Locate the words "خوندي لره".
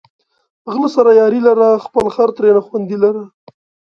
2.65-3.23